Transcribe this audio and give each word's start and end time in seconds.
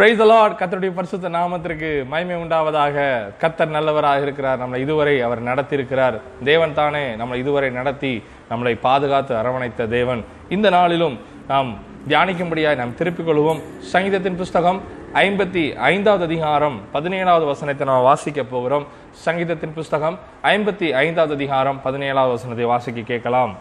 Price 0.00 0.20
allot 0.24 0.54
கத்தருடைய 0.58 0.90
பரிசுத்த 0.98 1.28
நாமத்திற்கு 1.28 1.88
மய்மை 2.12 2.36
உண்டாவதாக. 2.42 2.94
கத்தர் 3.40 3.72
நல்லவராக 3.74 4.22
இருக்கிறார் 4.26 4.60
நம்மளை 4.60 4.78
இதுவரை 4.84 5.20
அவர் 5.26 5.42
நடத்தியிருக்கிறார். 5.48 6.16
தேவன் 6.44 6.72
தானே 6.78 7.02
நம்மளை 7.20 7.34
இதுவரை 7.42 7.70
நடத்தி 7.70 8.12
நம்மளை 8.50 8.72
பாதுகாத்து 8.86 9.34
அரவணைத்த 9.40 9.88
தேவன். 9.96 10.24
இந்த 10.48 10.70
நாளிலும் 10.76 11.16
நாம் 11.48 11.70
தியானிக்கும்படியாக 12.08 12.80
நாம் 12.82 12.96
திருப்பிக் 13.00 13.28
கொள்வோம். 13.28 13.60
சங்கீதத்தின் 13.92 14.38
புஸ்தகம் 14.42 14.80
ஐம்பத்தி 15.24 15.64
ஐந்தாவது 15.74 16.24
அதிகாரம் 16.30 16.78
பதினேழாவது 16.94 17.46
வசனத்தை 17.52 17.86
நாம் 17.90 18.06
வாசிக்க 18.10 18.44
போகிறோம். 18.54 18.86
சங்கீதத்தின் 19.26 19.76
புஸ்தகம் 19.80 20.18
ஐம்பத்தி 20.54 20.90
ஐந்தாவது 21.04 21.36
அதிகாரம் 21.40 21.80
பதினேழாவது 21.84 22.34
வசனத்தை 22.36 22.64
வாசிக்க 22.64 23.00
கேட்கலாம். 23.12 23.54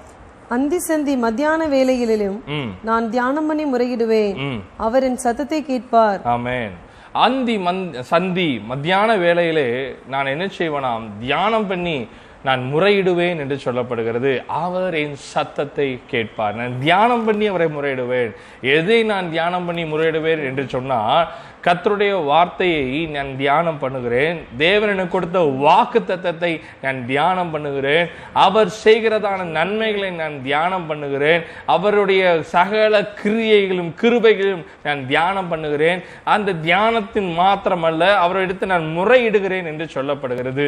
அந்தி 0.50 0.80
சந்தி 0.80 1.18
மத்தியான 1.18 1.68
வேளையிலும் 1.68 2.46
ம். 2.48 2.70
நான் 2.84 3.10
தியானம் 3.10 3.48
பண்ணி 3.48 3.66
முறையிடுவேன். 3.66 4.62
அவர் 4.78 5.04
என் 5.04 5.18
சத்தத்தை 5.18 5.66
கேட்பார். 5.66 6.22
ஆமென். 6.24 6.72
அந்தி 7.12 7.58
மந் 7.58 8.00
சந்தி 8.00 8.62
மத்தியான 8.68 9.18
வேளையிலே 9.18 9.96
நான் 10.07 10.26
என்ன 10.26 10.46
செய்வேனாம்? 10.57 11.06
தியானம் 11.20 11.68
பண்ணி 11.68 12.07
நான் 12.43 12.62
முறையிடுவேன் 12.74 13.38
என்று 13.38 13.60
சொல்லப்படுகிறது. 13.66 14.46
அவர் 14.48 14.93
என் 14.93 15.16
சத்தத்தை 15.16 16.00
கேட்பார். 16.07 16.56
நான் 16.56 16.79
தியானம் 16.79 17.26
பண்ணி 17.26 17.48
அவரை 17.48 17.68
முறையிடுவேன். 17.68 18.32
எதை 18.62 19.04
நான் 19.04 19.29
தியானம் 19.29 19.66
பண்ணி 19.66 19.84
முறையிடுவேன் 19.84 20.46
என்று 20.46 20.68
சொன்னால் 20.68 21.28
கத்தருடைய 21.66 22.14
வார்த்தையை 22.30 22.86
நான் 23.16 23.32
தியானம் 23.42 23.80
பண்ணுகிறேன். 23.84 24.38
தேவன் 24.64 24.92
எனக்கு 24.94 25.14
கொடுத்த 25.16 25.40
வாக்கு 25.64 26.00
தத்தத்தை 26.10 26.52
நான் 26.84 27.00
தியானம் 27.12 27.52
பண்ணுகிறேன். 27.54 28.06
அவர் 28.46 28.70
செய்கிறதான 28.84 29.48
நன்மைகளை 29.58 30.10
நான் 30.22 30.36
தியானம் 30.48 30.88
பண்ணுகிறேன். 30.90 31.42
அவருடைய 31.76 32.23
சகல 32.54 33.02
கிரியைகளும் 33.22 33.92
கிருபைகளும் 34.02 34.64
நான் 34.88 35.02
தியானம் 35.12 35.50
பண்ணுகிறேன். 35.54 36.02
அந்த 36.36 36.56
தியானத்தின் 36.68 37.30
மாத்திரமல்ல 37.42 38.04
அவரிடத்து 38.26 38.72
நான் 38.73 38.88
முறையிடுகிறேன் 38.98 39.70
என்று 39.73 39.88
சொல்லப்படுகிறது. 39.96 40.68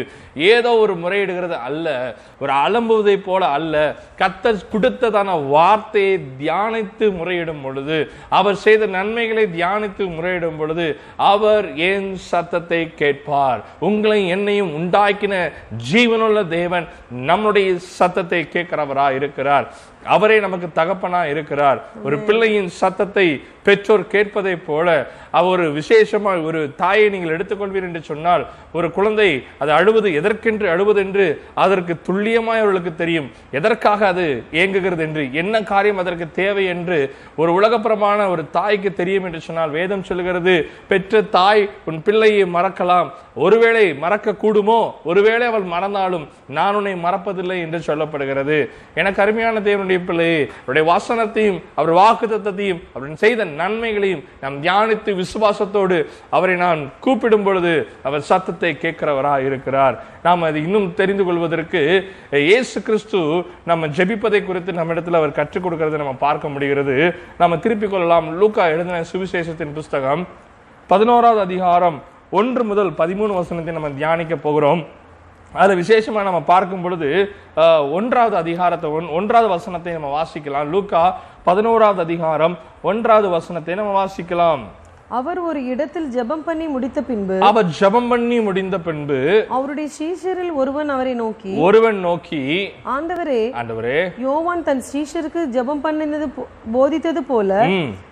ஏதோ 0.51 0.73
ஒரு 0.83 0.95
முறையிடுகிறது 1.03 1.57
அல்ல 1.69 1.87
ஒரு 2.43 2.53
அலம்புவதை 2.65 3.17
போல 3.29 3.41
அல்ல. 3.59 3.75
கத்தர் 4.21 4.67
கொடுத்ததான 4.73 5.29
வார்த்தையை 5.55 6.15
தியானித்து 6.41 7.05
முறையிடும் 7.19 7.63
பொழுது 7.65 7.97
அவர் 8.39 8.61
செய்த 8.65 8.83
நன்மைகளை 8.97 9.45
தியானித்து 9.57 10.03
முறையிடும் 10.17 10.59
பொழுது 10.61 10.80
அவர் 11.31 11.67
என் 11.89 12.09
சத்தத்தை 12.31 12.81
கேட்பார். 13.01 13.61
உங்களை 13.79 14.19
என்னையும் 14.27 14.73
உண்டாக்கின 14.79 15.35
ஜீவனுள்ள 15.91 16.47
தேவன் 16.47 16.87
நம்முடைய 17.29 17.69
சத்தத்தை 17.99 18.41
கேட்கிறவரா 18.53 19.07
இருக்கிறார் 19.19 19.67
அவரே 20.15 20.37
நமக்கு 20.45 20.67
தகப்பனா 20.79 21.21
இருக்கிறார். 21.33 21.79
ஒரு 22.05 22.15
பிள்ளையின் 22.27 22.69
சத்தத்தை 22.81 23.27
பெற்றோர் 23.65 24.03
கேட்பதை 24.13 24.53
போல 24.67 24.87
அவர் 25.39 25.51
ஒரு 25.53 25.65
விசேஷமா 25.77 26.31
ஒரு 26.49 26.61
தாயை 26.79 27.07
நீங்கள் 27.13 27.33
எடுத்துக்கொள்வீர் 27.35 27.85
என்று 27.87 28.01
சொன்னால் 28.09 28.43
ஒரு 28.77 28.87
குழந்தை 28.95 29.27
அது 29.61 29.71
அழுவது 29.79 30.09
எதற்கென்று 30.19 30.67
அழுவது 30.73 30.99
என்று 31.05 31.25
அதற்கு 31.63 31.93
துல்லியமாய் 32.07 32.61
அவர்களுக்கு 32.63 32.93
தெரியும். 33.01 33.27
எதற்காக 33.59 34.07
அது 34.13 34.25
இயங்குகிறது 34.57 35.03
என்று 35.07 35.23
என்ன 35.41 35.61
காரியம் 35.71 36.01
அதற்கு 36.03 36.27
தேவை 36.39 36.65
என்று 36.73 36.99
ஒரு 37.41 37.51
உலகப்புறமான 37.59 38.29
ஒரு 38.33 38.45
தாய்க்கு 38.57 38.91
தெரியும் 39.01 39.27
என்று 39.29 39.41
சொன்னால் 39.47 39.75
வேதம் 39.77 40.07
சொல்லுகிறது 40.09 40.55
பெற்ற 40.91 41.21
தாய் 41.37 41.63
உன் 41.91 42.01
பிள்ளையை 42.07 42.45
மறக்கலாம். 42.57 43.09
ஒருவேளை 43.45 43.85
மறக்க 44.03 44.35
கூடுமோ 44.43 44.79
ஒருவேளை 45.09 45.45
அவள் 45.51 45.67
மறந்தாலும் 45.75 46.25
நான் 46.57 46.75
உன்னை 46.79 46.95
மறப்பதில்லை 47.05 47.59
என்று 47.65 47.79
சொல்லப்படுகிறது. 47.89 48.57
எனக்கு 49.01 49.21
அருமையான 49.25 49.59
தேவனுடைய 49.69 49.90
பிள்ளையே 49.99 50.49
அவருடைய 50.65 50.83
வாசனத்தையும் 50.91 51.61
அவர் 51.75 51.91
வாக்கு 51.91 52.27
தத்தத்தையும் 52.27 52.81
அவர் 52.93 53.15
செய்த 53.15 53.45
நன்மைகளையும் 53.45 54.23
நாம் 54.41 54.63
தியானித்து 54.63 55.11
விசுவாசத்தோடு 55.21 56.05
அவரை 56.29 56.55
நான் 56.55 56.91
கூப்பிடும் 56.99 57.43
பொழுது 57.43 57.87
அவர் 58.03 58.21
சத்தத்தை 58.21 58.77
கேட்கிறவரா 58.81 59.45
இருக்கிறார். 59.45 60.03
நாம் 60.23 60.41
அது 60.41 60.63
இன்னும் 60.63 60.93
தெரிந்து 60.93 61.23
கொள்வதற்கு 61.23 62.11
இயேசு 62.31 62.81
கிறிஸ்து 62.81 63.43
நம்ம 63.65 63.87
ஜெபிப்பதை 63.87 64.45
குறித்து 64.45 64.73
நம்ம 64.73 64.93
இடத்துல 64.93 65.19
அவர் 65.21 65.31
கற்றுக் 65.31 65.65
கொடுக்கறதை 65.65 65.97
நம்ம 66.03 66.13
பார்க்க 66.13 66.49
முடிகிறது. 66.49 67.13
நம்ம 67.37 67.57
திருப்பிக் 67.57 67.91
கொள்ளலாம். 67.91 68.37
லூக்கா 68.39 68.65
எழுதின 68.67 69.03
சுவிசேஷத்தின் 69.11 69.73
புஸ்தகம் 69.73 70.27
பதினோராவது 70.87 71.41
அதிகாரம் 71.41 72.01
ஒன்று 72.31 72.63
முதல் 72.63 72.89
பதிமூணு 72.89 73.33
வசனத்தை 73.33 73.73
நம்ம 73.73 73.89
தியானிக்க 73.89 74.35
போகிறோம். 74.35 74.85
அதுல 75.53 75.73
விசேஷமாக 75.75 76.23
நம்ம 76.23 76.41
பார்க்கும் 76.41 76.81
பொழுது 76.81 77.35
ஒன்றாவது 77.91 78.35
அதிகாரத்தை 78.35 78.89
ஒன்- 78.89 79.11
ஒன்றாவது 79.11 79.49
வசனத்தை 79.49 79.93
நம்ம 79.93 80.23
வாசிக்கலாம். 80.23 80.69
லூக்கா 80.69 81.19
பதினோராவது 81.43 82.01
அதிகாரம் 82.01 82.57
ஒன்றாவது 82.81 83.29
வசனத்தை 83.29 83.75
நம்ம 83.75 84.05
வாசிக்கலாம். 84.05 84.61
அவர் 85.17 85.39
ஒரு 85.39 85.65
இடத்தில் 85.65 86.07
ஜெபம் 86.15 86.43
பண்ணி 86.45 86.67
முடித்த 86.67 87.01
பின்பு 87.01 87.37
அவர் 87.39 87.67
ஜெபம் 87.79 88.07
பண்ணி 88.09 88.39
முடிந்த 88.39 88.79
பின்பு 88.79 89.45
அவருடைய 89.49 89.89
சீஷரில் 89.99 90.53
ஒருவன் 90.53 90.89
அவரை 90.89 91.13
நோக்கி 91.13 91.53
ஒருவன் 91.57 91.99
நோக்கி 91.99 92.39
ஆண்டவரே 92.85 93.41
ஆண்டவரே 93.61 94.11
யோவான் 94.17 94.63
தன் 94.63 94.83
சீஷருக்கு 94.91 95.41
ஜெபம் 95.57 95.83
பண்ணினது 95.83 96.27
போதித்தது 96.73 97.23
போல 97.27 97.67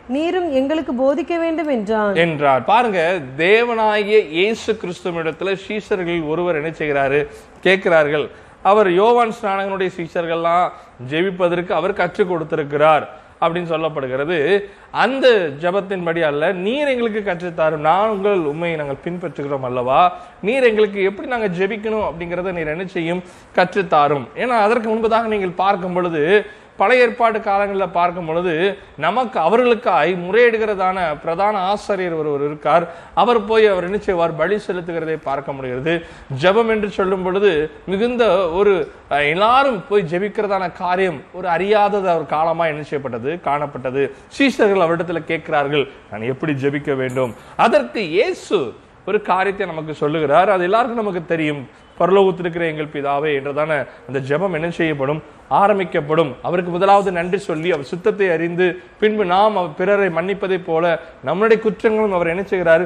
நீரும் 0.08 0.52
எங்களுக்கு 0.52 0.94
போதிக்க 0.94 1.40
வேண்டும் 1.40 1.68
என்றான். 1.68 2.16
என்றார். 2.16 2.64
பாருங்க 2.64 3.20
தேவனாகிய 3.38 4.20
இயேசு 4.30 4.80
கிறிஸ்துவிடத்துல 4.82 5.56
சீஷர்கள் 5.66 6.28
ஒருவர் 6.28 6.56
என்ன 6.56 6.70
செய்கிறாரு? 6.70 7.20
கேட்கிறார்கள். 7.62 8.26
அவர் 8.62 8.92
யோவான் 8.92 9.34
ஸ்நானகனுடைய 9.42 9.90
சீஷர்கள்லாம் 9.98 10.70
ஜெபிப்பதற்கு 11.09 11.72
அவர் 11.72 11.94
கற்றுக் 11.94 12.30
கொடுத்திருக்கிறார். 12.30 13.06
அப்படின்னு 13.42 13.72
சொல்லப்படுகிறது. 13.74 14.38
அந்த 15.04 15.28
ஜபத்தின்படி 15.62 16.22
அல்ல 16.30 16.52
நீர் 16.66 16.92
எங்களுக்கு 16.94 17.22
கற்றுத்தாரும். 17.30 17.86
நான் 17.90 18.14
உங்கள் 18.16 18.40
உண்மையை 18.54 18.78
நாங்கள் 18.78 19.04
பின்பற்றுகிறோம் 19.06 19.68
அல்லவா? 19.70 20.02
நீர் 20.42 20.70
எங்களுக்கு 20.72 21.02
எப்படி 21.10 21.28
நாங்கள் 21.28 21.56
ஜெபிக்கணும் 21.60 22.08
அப்படிங்கிறத 22.10 22.52
நீர் 22.60 22.74
என்ன 22.76 22.88
செய்யும்? 22.98 23.24
கற்றுத்தாரும். 23.56 24.26
ஏன்னா 24.36 24.58
அதற்கு 24.68 24.90
முன்பதாக 24.96 25.32
நீங்கள் 25.36 25.60
பார்க்கும் 25.64 25.94
பொழுது 25.94 26.24
பழைய 26.81 27.06
ஏற்பாடு 27.06 27.38
காலங்களில் 27.47 27.95
பார்க்கும் 27.97 28.28
பொழுது 28.29 28.53
நமக்கு 29.06 29.38
அவர்களுக்காய் 29.47 30.12
முறையிடுகிறதான 30.25 30.97
பிரதான 31.23 31.56
ஆசிரியர் 31.72 32.17
ஒருவர் 32.22 32.44
இருக்கார். 32.50 32.85
அவர் 33.22 33.40
போய் 33.50 33.66
அவர் 33.72 33.88
என்ன 33.90 34.00
செய்வார்? 34.07 34.38
பலி 34.41 34.57
செலுத்துகிறதை 34.67 35.17
பார்க்க 35.29 35.57
முடிகிறது. 35.57 35.94
ஜெபம் 36.44 36.72
என்று 36.75 36.90
சொல்லும் 37.00 37.25
பொழுது 37.28 37.51
மிகுந்த 37.91 38.25
ஒரு 38.59 38.73
எல்லாரும் 39.34 39.79
போய் 39.90 40.09
ஜெபிக்கிறதான 40.12 40.66
காரியம் 40.84 41.19
ஒரு 41.40 41.47
அறியாதது 41.56 42.07
அவர் 42.16 42.34
காலமாக 42.35 42.72
என்ன 42.73 42.84
செய்யப்பட்டது? 42.90 43.31
காணப்பட்டது. 43.50 44.03
சீசர்கள் 44.38 44.85
அவரிடத்தில் 44.85 45.28
கேட்கிறார்கள் 45.31 45.85
நான் 46.11 46.29
எப்படி 46.34 46.53
ஜெபிக்க 46.63 46.96
வேண்டும்? 47.01 47.34
அதற்கு 47.66 48.01
இயேசு 48.17 48.59
ஒரு 49.09 49.19
காரியத்தை 49.29 49.66
நமக்கு 49.69 49.94
சொல்லுகிறார். 50.01 50.50
அது 50.56 50.63
எல்லாருக்கும் 50.67 51.03
நமக்கு 51.03 51.22
தெரியும். 51.34 51.61
பரலோகத்திருக்கிற 52.00 52.63
எங்கள் 52.72 52.91
பிதாவே 52.94 53.31
என்றதான 53.38 53.72
அந்த 54.07 54.19
ஜெபம் 54.29 54.56
என்ன 54.57 54.67
செய்யப்படும்? 54.78 55.22
ஆரம்பிக்கப்படும். 55.50 56.36
அவருக்கு 56.42 56.72
முதலாவது 56.72 57.12
நன்றி 57.12 57.38
சொல்லி 57.38 57.72
அவர் 57.72 57.84
சுத்தத்தை 57.84 58.30
அறிந்து 58.30 58.80
பின்பு 59.00 59.26
நாம் 59.26 59.56
அவர் 59.56 59.78
பிறரை 59.78 60.10
மன்னிப்பதைப் 60.10 60.66
போல 60.66 61.00
நம்முடைய 61.24 61.64
குற்றங்களும் 61.64 62.12
அவர் 62.12 62.28
என்ன 62.28 62.44
செய்கிறார்? 62.44 62.84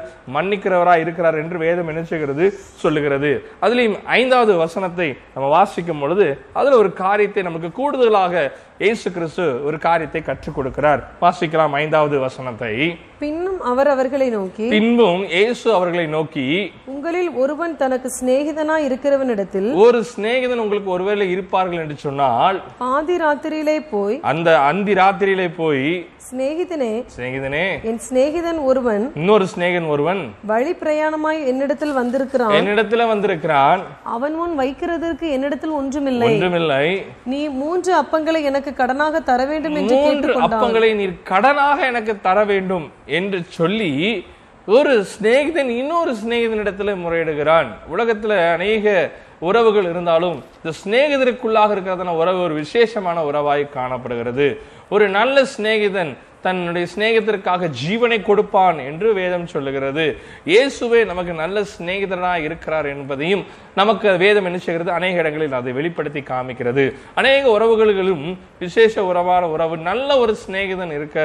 இருக்கிறார் 1.00 1.38
என்று 1.38 1.58
வேதம் 1.58 1.88
என்ன 1.88 2.04
செய்கிறது? 2.04 2.54
சொல்லுகிறது. 2.76 3.32
அதுலயும் 3.62 3.98
ஐந்தாவது 4.06 4.56
வசனத்தை 4.56 5.16
நம்ம 5.34 5.50
வாசிக்கும் 5.50 6.00
பொழுது 6.00 6.28
அதுல 6.54 6.78
ஒரு 6.78 6.94
காரியத்தை 6.94 7.44
நமக்கு 7.44 7.72
கூடுதலாக 7.72 8.52
இயேசு 8.80 9.12
கிறிஸ்து 9.12 9.66
ஒரு 9.66 9.78
காரியத்தை 9.80 10.22
கற்றுக் 10.22 10.56
கொடுக்கிறார். 10.58 11.02
வாசிக்கலாம் 11.22 11.76
ஐந்தாவது 11.82 12.20
வசனத்தை. 12.20 12.98
பின்னும் 13.20 13.62
அவர் 13.62 13.88
அவர்களை 13.88 14.30
நோக்கி 14.30 14.68
பின்பும் 14.70 15.22
இயேசு 15.28 15.74
அவர்களை 15.74 16.08
நோக்கி 16.08 16.72
உங்களில் 16.86 17.32
ஒருவன் 17.32 17.78
தனக்கு 17.78 18.10
சிநேகிதனா 18.20 18.76
இருக்கிறவனிடத்தில் 18.88 19.74
ஒரு 19.74 20.04
சிநேகிதன் 20.04 20.64
உங்களுக்கு 20.66 20.90
ஒருவேளை 20.90 21.32
இருப்பார்கள் 21.32 21.80
என்று 21.80 21.98
சொன்னால் 21.98 22.53
ஆதி 22.78 23.18
ராத்திரியிலே 23.18 23.78
போய் 23.92 24.20
அந்த 24.22 24.60
அந்தி 24.60 24.94
ராத்திரியிலே 24.94 25.48
போய் 25.58 26.08
சிநேகிதனே 26.32 27.04
சிநேகிதனே 27.18 27.82
என் 27.84 28.00
சிநேகிதன் 28.10 28.64
ஒருவன் 28.64 29.12
இன்னொரு 29.16 29.46
சிநேகன் 29.56 29.88
ஒருவன் 29.88 30.22
வழி 30.46 30.72
பிரயாணமாய் 30.72 31.46
என்னிடத்தில் 31.46 31.94
வந்திருக்கிறான். 31.94 32.52
என்னிடத்துல 32.52 33.08
வந்திருக்கிறான். 33.08 33.82
அவன் 34.04 34.36
முன் 34.36 34.60
வைக்கிறதற்கு 34.60 35.32
என்னிடத்தில் 35.32 35.70
ஒன்றுமில்லை. 35.70 36.28
ஒன்றுமில்லை. 36.28 37.06
நீ 37.24 37.48
மூன்று 37.48 38.02
அப்பங்களை 38.02 38.42
எனக்கு 38.44 38.74
கடனாக 38.78 39.24
தர 39.24 39.46
வேண்டும் 39.46 39.76
என்று 39.76 39.96
மூன்று 39.96 40.42
அப்பங்களை 40.42 40.96
நீர் 40.96 41.20
கடனாக 41.30 41.80
எனக்கு 41.86 42.16
தர 42.22 42.44
வேண்டும் 42.44 42.92
என்று 43.06 43.42
சொல்லி 43.48 44.26
ஒரு 44.66 45.06
சிநேகிதன் 45.14 45.70
இன்னொரு 45.70 46.16
சிநேகிதனிடத்துல 46.26 46.92
முறையிடுகிறான். 47.06 47.68
உலகத்துல 47.96 48.54
அநேக 48.54 49.12
உறவுகள் 49.50 49.88
இருந்தாலும் 49.94 50.38
இந்த 50.58 50.72
சிநேகிதருக்குள்ளாக 50.84 51.74
இருக்கிறதான 51.76 52.14
உறவு 52.22 52.40
ஒரு 52.48 52.56
விசேஷமான 52.64 53.18
உறவாய் 53.32 53.64
காணப்படுகிறது. 53.78 54.48
ஒரு 54.96 55.06
நல்ல 55.18 55.46
சிநேகிதன் 55.56 56.12
தன்னுடைய 56.46 56.86
சிநேகிதருக்காக 56.94 57.70
ஜீவனை 57.82 58.20
கொடுப்பான் 58.30 58.80
என்று 58.90 59.08
வேதம் 59.20 59.52
சொல்லுகிறது. 59.54 60.06
இயேசுவே 60.54 61.02
நமக்கு 61.12 61.34
நல்ல 61.44 61.64
சிநேகிதராக 61.74 62.46
இருக்கிறார் 62.48 62.90
என்பதையும் 62.94 63.44
நமக்கு 63.80 64.08
வேதம் 64.24 64.48
என்ன 64.50 64.58
செய்கிறது? 64.66 64.92
அநேக 64.98 65.22
இடங்களில் 65.24 65.58
அதை 65.60 65.72
வெளிப்படுத்தி 65.80 66.22
காமிக்கிறது. 66.32 66.86
அநேக 67.20 67.44
உறவுகளிலும் 67.58 68.26
விசேஷ 68.64 69.04
உறவான 69.12 69.44
உறவு 69.56 69.76
நல்ல 69.90 70.18
ஒரு 70.24 70.34
சிநேகிதன் 70.44 70.96
இருக்க 70.98 71.20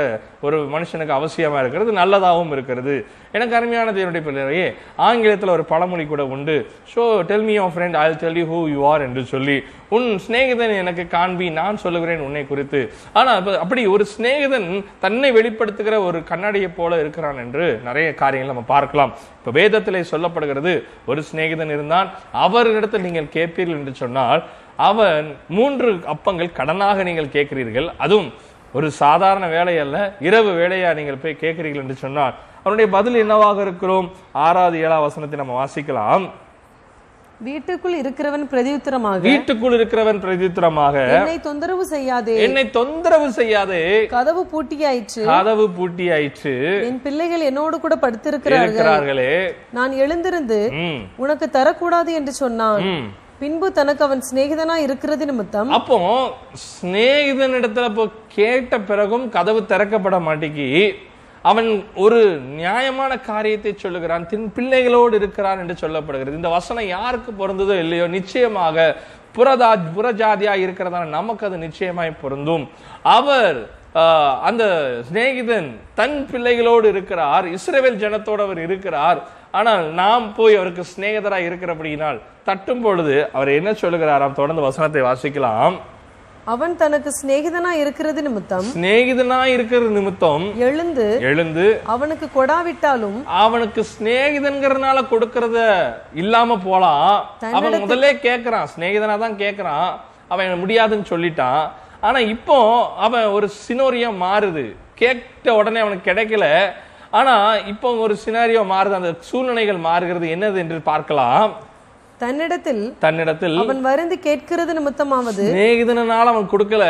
ஒரு 0.47 0.59
மனுஷனுக்கு 0.75 1.15
அவசியமா 1.19 1.59
இருக்கிறது 1.65 1.93
நல்லதாகவும் 2.01 2.55
இருக்கிறது. 2.57 2.95
எனக்கு 3.37 3.57
அருமையான 3.59 3.89
தேவனுடைய 3.97 4.23
பிள்ளையே 4.27 4.69
ஆங்கிலத்தில் 5.09 5.55
ஒரு 5.57 5.65
பழமொழி 5.73 6.05
கூட 6.13 6.23
உண்டு. 6.35 6.57
So 6.93 7.03
tell 7.31 7.47
me 7.49 7.57
your 7.59 7.75
friend 7.75 7.99
I 8.03 8.07
tell 8.25 8.41
you 8.43 8.47
who 8.55 8.61
you 8.75 8.81
are 8.93 9.05
என்று 9.09 9.25
சொல்லி 9.33 9.57
உன் 9.97 10.09
சிநேகிதன் 10.25 10.73
எனக்கு 10.83 11.05
காண்பி 11.17 11.47
நான் 11.61 11.83
சொல்லுகிறேன் 11.85 12.25
உன்னை 12.29 12.43
குறித்து. 12.47 12.81
ஆனா 13.19 13.33
அப்படி 13.65 13.83
ஒரு 13.95 14.05
சிநேகிதன் 14.15 14.69
தன்னை 15.09 15.29
வெளிப்படுத்துகிற 15.37 15.97
ஒரு 16.07 16.19
கண்ணாடியை 16.31 16.71
போல 16.79 16.97
இருக்கிறான் 17.03 17.39
என்று 17.43 17.67
நிறைய 17.89 18.09
காரியங்கள் 18.23 18.53
நம்ம 18.53 18.65
பார்க்கலாம். 18.73 19.13
இப்போ 19.39 19.51
வேதத்திலே 19.59 20.01
சொல்லப்படுகிறது 20.11 20.73
ஒரு 21.11 21.21
சிநேகிதன் 21.29 21.73
இருந்தான் 21.77 22.09
அவரிடத்தில் 22.47 23.07
நீங்கள் 23.07 23.35
கேட்பீர்கள் 23.37 23.79
என்று 23.81 23.95
சொன்னால் 24.03 24.43
அவன் 24.89 25.29
மூன்று 25.57 25.89
அப்பங்கள் 26.15 26.57
கடனாக 26.59 27.05
நீங்கள் 27.09 27.35
கேட்கிறீர்கள். 27.37 27.89
அதுவும் 28.05 28.29
ஒரு 28.79 28.89
சாதாரண 29.01 29.45
வேலை 29.55 29.75
அல்ல 29.85 29.97
இரவு 30.27 30.51
வேலையா 30.61 30.91
நீங்கள் 30.99 31.23
போய் 31.23 31.43
கேட்கிறீர்கள் 31.45 31.85
என்று 31.85 31.97
சொன்னால் 32.05 32.35
அவனுடைய 32.63 32.89
பதில் 32.97 33.21
என்னவாக 33.23 33.59
இருக்கிறோம்? 33.67 34.09
ஆறாவது 34.47 34.77
ஏழாவது 34.85 35.07
வசனத்தை 35.09 35.39
நம்ம 35.43 35.57
வாசிக்கலாம். 35.61 36.27
வீட்டுக்குள் 37.47 37.97
இருக்கிறவன் 38.01 38.45
பிரதியுத்தரமாக. 38.53 39.21
வீட்டுக்குள் 39.27 39.75
இருக்கிறவன் 39.77 40.19
பிரதித்திரமாக 40.23 40.95
என்னை 41.19 41.37
தொந்தரவு 41.45 41.85
செய்யாதே. 41.93 42.35
என்னை 42.47 42.65
தொந்தரவு 42.79 43.29
செய்யாதே. 43.37 43.83
கதவு 44.15 44.43
பூட்டியாயிற்று. 44.53 45.23
கதவு 45.29 45.67
பூட்டியாயிற்று. 45.77 46.55
என் 46.89 47.01
பிள்ளைகள் 47.05 47.47
என்னோடு 47.51 47.79
கூட 47.85 47.97
படுத்திருக்கிறார்கள். 48.05 49.23
நான் 49.79 49.95
எழுந்திருந்து 50.05 50.61
உனக்கு 51.25 51.49
தரக்கூடாது 51.59 52.13
என்று 52.21 52.35
சொன்னான். 52.43 52.85
பின்பு 53.43 53.67
தனக்கு 53.73 54.03
அவன் 54.05 54.23
சிநேகிதனா 54.29 54.77
இருக்கிறது 54.85 55.27
நிமித்தம் 55.31 55.69
அப்போ 55.77 55.97
சிநேகிதனிடத்துல 56.69 57.91
இப்போ 57.91 58.07
கேட்ட 58.37 58.81
பிறகும் 58.89 59.27
கதவு 59.37 59.61
திறக்கப்பட 59.73 60.17
மாட்டேங்கி 60.29 60.67
அவன் 61.45 61.69
ஒரு 61.97 62.21
நியாயமான 62.57 63.13
காரியத்தை 63.27 63.73
சொல்லுகிறான் 63.77 64.27
தின் 64.27 64.49
பிள்ளைகளோடு 64.51 65.15
இருக்கிறான் 65.17 65.61
என்று 65.61 65.77
சொல்லப்படுகிறது. 65.83 66.41
இந்த 66.41 66.51
வசனம் 66.51 66.89
யாருக்கு 66.89 67.33
பொருந்ததோ 67.33 67.77
இல்லையோ 67.79 68.07
நிச்சயமாக 68.15 68.87
புறதா 69.35 69.69
புறஜாதியா 69.97 70.55
இருக்கிறதான 70.63 71.11
நமக்கு 71.11 71.47
அது 71.47 71.59
நிச்சயமாய் 71.59 72.21
பொருந்தும். 72.23 72.65
அவர் 73.17 73.59
ஆஹ், 73.95 74.37
அந்த 74.43 74.65
சிநேகிதன் 75.07 75.69
தன் 75.95 76.17
பிள்ளைகளோடு 76.31 76.87
இருக்கிறார் 76.89 77.47
இஸ்ரேவேல் 77.55 78.01
ஜனத்தோடு 78.03 78.43
அவர் 78.43 78.61
இருக்கிறார். 78.61 79.19
ஆனால் 79.51 79.85
நாம் 79.95 80.27
போய் 80.35 80.59
அவருக்கு 80.59 80.83
சிநேகிதராய் 80.91 81.47
இருக்கிறபடியினால் 81.49 82.19
தட்டும் 82.45 82.83
பொழுது 82.83 83.17
அவர் 83.33 83.51
என்ன 83.51 83.71
சொல்லுகிறாராம்? 83.75 84.35
தொடர்ந்து 84.35 84.67
வசனத்தை 84.67 85.03
வாசிக்கலாம். 85.03 85.77
அவன் 86.51 86.75
தனக்கு 86.81 87.11
சிநேகிதனா 87.19 87.71
இருக்கிறது 87.81 88.21
நிமித்தம் 88.27 88.67
சிநேகிதனா 88.75 89.39
இருக்கிற 89.55 89.89
நிமித்தம் 89.97 90.45
எழுந்து 90.67 91.07
எழுந்து 91.31 91.65
அவனுக்கு 91.95 92.27
கொடாவிட்டாலும் 92.37 93.19
அவனுக்கு 93.43 93.81
சிநேகிதன்கிறதுனால 93.93 95.03
கொடுக்கறத 95.11 95.59
இல்லாம 96.23 96.59
போலாம் 96.69 97.11
அவன் 97.59 97.77
முதல்ல 97.85 98.13
கேக்குறான். 98.27 98.71
சிநேகிதனா 98.75 99.17
தான் 99.25 99.37
கேக்குறான். 99.45 99.91
அவன் 100.33 100.63
முடியாதுன்னு 100.63 101.11
சொல்லிட்டான். 101.13 101.63
ஆனா 102.07 102.19
இப்போ 102.35 102.59
அவன் 103.07 103.29
ஒரு 103.37 103.47
சினோரியா 103.67 104.11
மாறுது. 104.25 104.67
கேட்ட 105.01 105.55
உடனே 105.61 105.81
அவனுக்கு 105.85 106.11
கிடைக்கல. 106.11 106.47
ஆனா 107.19 107.35
இப்போ 107.73 107.89
ஒரு 108.05 108.15
சினாரியோ 108.25 108.63
மாறுது. 108.75 108.99
அந்த 109.01 109.13
சூழ்நிலைகள் 109.29 109.87
மாறுகிறது. 109.89 110.27
என்னது 110.37 110.59
என்று 110.65 110.79
பார்க்கலாம். 110.93 111.47
தன்னிடத்தில் 112.23 112.85
தன்னிடத்தில் 113.03 113.59
அவன் 113.63 113.83
வருந்தி 113.89 114.17
கேட்கிறது 114.29 114.73
நிமித்தமாவது 114.79 115.43
சிநேகிதனால 115.49 116.33
அவன் 116.33 116.53
கொடுக்கல 116.53 116.85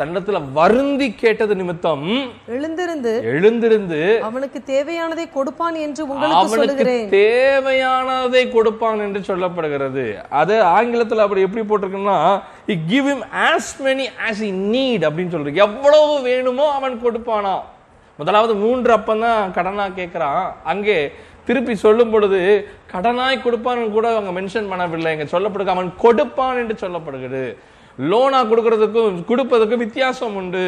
தன்னிடத்துல 0.00 0.38
வருந்தி 0.58 1.06
கேட்டது 1.20 1.54
நிமித்தம் 1.60 2.04
எழுந்திருந்து 2.56 3.12
எழுந்திருந்து 3.32 4.00
அவனுக்கு 4.28 4.58
தேவையானதை 4.72 5.24
கொடுப்பான் 5.36 5.78
என்று 5.84 6.02
உங்களுக்கு 6.08 6.36
அவனுக்கு 6.38 6.58
சொல்லுகிறேன். 6.58 7.08
தேவையானதை 7.16 8.42
கொடுப்பான் 8.56 9.02
என்று 9.06 9.20
சொல்லப்படுகிறது. 9.30 10.04
அது 10.40 10.56
ஆங்கிலத்துல 10.76 11.24
அப்படி 11.24 11.46
எப்படி 11.46 11.64
போட்டிருக்குன்னா 11.70 12.18
give 12.92 13.08
him 13.12 13.22
as 13.52 13.66
many 13.86 14.06
as 14.28 14.38
he 14.44 14.52
need 14.74 15.00
அப்படின்னு 15.08 15.34
சொல்றது. 15.34 15.62
எவ்வளவு 15.66 16.14
வேணுமோ 16.28 16.68
அவன் 16.78 17.02
கொடுப்பானா 17.06 17.56
முதலாவது 18.20 18.54
மூன்று 18.62 18.92
அப்பம் 18.98 19.24
தான் 19.24 19.52
கடனா 19.56 19.84
கேட்கிறான். 19.98 20.44
அங்கே 20.72 20.96
திருப்பி 21.48 21.74
சொல்லும் 21.84 22.12
பொழுது 22.12 22.40
கடனாய் 22.92 23.42
கொடுப்பான்னு 23.44 23.88
கூட 23.96 24.06
அவங்க 24.14 24.32
மென்ஷன் 24.38 24.70
பண்ணவில்லை. 24.72 25.10
இங்க 25.14 25.26
சொல்லப்படுது 25.34 25.74
அவன் 25.76 25.90
கொடுப்பான் 26.04 26.60
என்று 26.62 26.76
சொல்லப்படுகிறது. 26.82 27.44
லோனா 28.10 28.40
கொடுக்கறதுக்கும் 28.50 29.16
கொடுப்பதற்கும் 29.30 29.84
வித்தியாசம் 29.84 30.36
உண்டு. 30.40 30.64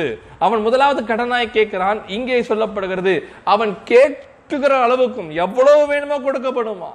அவன் 0.46 0.64
முதலாவது 0.66 1.00
கடனாய் 1.10 1.54
கேட்கிறான். 1.56 1.98
இங்கே 2.16 2.38
சொல்லப்படுகிறது 2.50 3.14
அவன் 3.54 3.72
கேட்டுகிற 3.90 4.72
அளவுக்கும் 4.86 5.30
எவ்வளவு 5.44 5.82
வேணுமோ 5.90 6.18
கொடுக்கப்படுமா? 6.26 6.92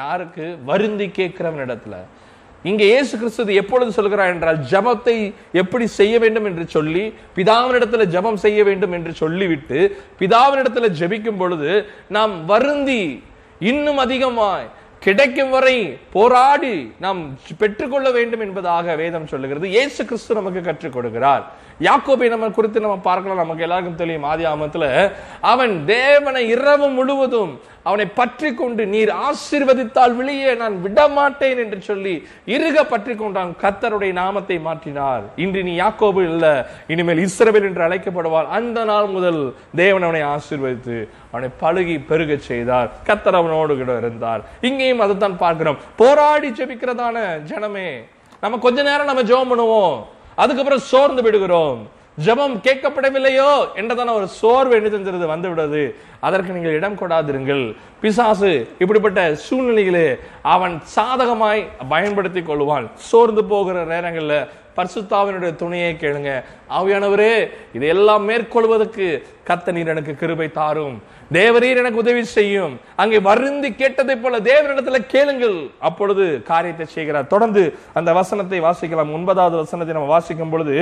யாருக்கு? 0.00 0.46
வருந்தி 0.70 1.06
கேட்கிறவன் 1.18 1.64
இடத்துல 1.66 1.96
இங்கே 2.68 2.86
இயேசு 2.92 3.12
கிறிஸ்து 3.20 3.58
எப்பொழுது 3.62 3.90
சொல்கிறார் 3.98 4.32
என்றால் 4.34 4.58
ஜெபத்தை 4.72 5.16
எப்படி 5.62 5.86
செய்ய 5.98 6.14
வேண்டும் 6.24 6.48
என்று 6.50 6.64
சொல்லி 6.76 7.04
பிதாவினிடத்தில் 7.36 8.10
ஜெபம் 8.14 8.40
செய்ய 8.46 8.60
வேண்டும் 8.68 8.96
என்று 8.98 9.12
சொல்லிவிட்டு 9.22 9.78
பிதாவினிடத்தில் 10.20 10.96
ஜபிக்கும் 11.00 11.40
பொழுது 11.42 11.70
நாம் 12.16 12.34
வருந்தி 12.52 13.02
இன்னும் 13.70 14.02
அதிகமாய் 14.06 14.66
கிடைக்கும் 15.04 15.52
வரை 15.54 15.76
போராடி 16.14 16.74
நாம் 17.04 17.20
பெற்றுக்கொள்ள 17.60 18.08
வேண்டும் 18.16 18.42
என்பதாக 18.46 18.94
வேதம் 19.00 19.28
சொல்லுகிறது. 19.32 19.66
இயேசு 19.76 20.00
கிறிஸ்து 20.08 20.38
நமக்கு 20.38 20.60
கற்றுக் 20.68 20.96
கொடுக்கிறார். 20.96 21.44
யாக்கோபை 21.84 22.28
நம்ம 22.32 22.48
குறித்து 22.56 22.84
நம்ம 22.84 22.98
பார்க்கலாம். 23.06 23.42
நமக்கு 23.42 23.64
எல்லாருக்கும் 23.66 24.02
தெரியும். 24.02 24.26
ஆதி 24.32 24.44
ஆமத்துல 24.52 24.84
அவன் 25.52 25.74
தேவனை 25.86 26.42
இரவு 26.54 26.86
முழுவதும் 26.98 27.52
அவனை 27.88 28.06
பற்றி 28.20 28.48
கொண்டு 28.54 28.82
நீர் 28.92 29.10
ஆசீர்வதித்தால் 29.26 30.14
வெளியே 30.20 30.52
நான் 30.62 30.76
விடமாட்டேன் 30.84 31.60
என்று 31.64 31.78
சொல்லி 31.88 32.14
இறுக 32.54 32.84
பற்றி 32.84 33.14
கொண்டான் 33.14 33.52
கத்தருடைய 33.62 34.12
நாமத்தை 34.20 34.56
மாற்றினார். 34.68 35.22
இன்று 35.44 35.62
நீ 35.68 35.74
யாக்கோபு 35.82 36.22
இல்ல. 36.30 36.46
இனிமேல் 36.94 37.22
இஸ்ரவேல் 37.26 37.68
என்று 37.68 37.86
அழைக்கப்படுவார். 37.88 38.50
அந்த 38.58 38.84
நாள் 38.90 39.12
முதல் 39.16 39.40
தேவன் 39.82 40.08
அவனை 40.08 40.24
ஆசீர்வதித்து 40.34 40.98
அவனை 41.30 41.50
பழுகி 41.62 41.96
பெருகச் 42.10 42.48
செய்தார். 42.50 42.90
கத்தர் 43.10 43.40
அவனோடு 43.42 43.76
கூட 43.76 43.94
இருந்தார். 44.02 44.42
இங்கேயும் 44.60 45.04
அதைத்தான் 45.06 45.40
பார்க்கிறோம். 45.44 45.80
போராடி 46.02 46.50
ஜெபிக்கிறதான 46.58 47.16
ஜனமே 47.52 47.88
நம்ம 48.42 48.58
கொஞ்ச 48.58 48.78
நேரம் 48.82 49.10
நம்ம 49.12 49.22
ஜோம் 49.32 49.50
பண்ணுவோம். 49.52 49.96
அதுக்கப்புறம் 50.36 50.86
சோர்ந்து 50.92 51.22
விடுகிறோம். 51.22 51.80
ஜெபம் 52.24 52.54
கேட்கப்படவில்லையோ 52.66 53.50
என்றதான 53.74 54.12
ஒரு 54.12 54.26
சோர்வு 54.28 54.74
என்ன 54.74 54.88
செஞ்சிருது? 54.88 55.26
வந்து 55.32 55.48
விடுது. 55.48 55.94
அதற்கு 56.20 56.52
நீங்கள் 56.52 56.72
இடம் 56.72 56.96
கொடாதிருங்கள். 56.96 57.64
பிசாசு 58.00 58.68
இப்படிப்பட்ட 58.78 59.36
சூழ்நிலைகளே 59.46 60.18
அவன் 60.42 60.82
சாதகமாய் 60.96 61.62
பயன்படுத்தி 61.88 62.40
கொள்வான். 62.40 62.86
சோர்ந்து 62.94 63.44
போகிற 63.44 63.84
நேரங்களில் 63.84 64.48
பரிசுத்தாவினுடைய 64.76 65.52
துணையை 65.62 65.96
கேளுங்க. 66.00 66.30
ஆவியானவரே 66.78 67.34
இதையெல்லாம் 67.76 68.24
மேற்கொள்வதற்கு 68.24 69.06
கத்த 69.48 69.72
நீர் 69.72 69.92
எனக்கு 69.94 70.14
கிருபை 70.22 70.48
தாரும். 70.60 70.96
தேவரீர் 71.32 71.80
எனக்கு 71.82 72.02
உதவி 72.02 72.22
செய்யும். 72.24 72.74
அங்கே 73.02 73.18
வருந்தி 73.28 73.68
கேட்டதை 73.80 74.14
போல 74.16 74.38
தேவனிடத்துல 74.50 74.98
கேளுங்கள். 75.14 75.56
அப்பொழுது 75.88 76.24
காரியத்தை 76.50 76.86
செய்கிறார். 76.86 77.26
தொடர்ந்து 77.26 77.62
அந்த 77.98 78.10
வசனத்தை 78.12 78.60
வாசிக்கலாம். 78.66 79.14
ஒன்பதாவது 79.18 79.56
வசனத்தை 79.56 79.94
நம்ம 79.96 80.12
வாசிக்கும் 80.14 80.52
பொழுது 80.54 80.76